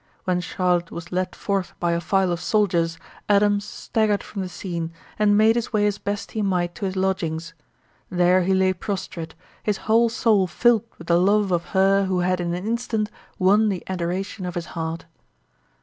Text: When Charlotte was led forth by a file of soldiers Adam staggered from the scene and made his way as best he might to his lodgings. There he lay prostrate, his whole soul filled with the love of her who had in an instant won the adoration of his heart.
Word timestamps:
When 0.23 0.41
Charlotte 0.41 0.89
was 0.89 1.11
led 1.11 1.35
forth 1.35 1.75
by 1.79 1.91
a 1.91 2.01
file 2.01 2.31
of 2.31 2.41
soldiers 2.41 2.97
Adam 3.29 3.59
staggered 3.59 4.23
from 4.23 4.41
the 4.41 4.49
scene 4.49 4.91
and 5.19 5.37
made 5.37 5.55
his 5.55 5.71
way 5.71 5.85
as 5.85 5.99
best 5.99 6.31
he 6.31 6.41
might 6.41 6.73
to 6.73 6.85
his 6.85 6.95
lodgings. 6.95 7.53
There 8.09 8.41
he 8.41 8.55
lay 8.55 8.73
prostrate, 8.73 9.35
his 9.61 9.77
whole 9.85 10.09
soul 10.09 10.47
filled 10.47 10.85
with 10.97 11.05
the 11.05 11.19
love 11.19 11.51
of 11.51 11.65
her 11.77 12.05
who 12.05 12.21
had 12.21 12.41
in 12.41 12.51
an 12.55 12.65
instant 12.65 13.11
won 13.37 13.69
the 13.69 13.83
adoration 13.85 14.43
of 14.47 14.55
his 14.55 14.65
heart. 14.73 15.05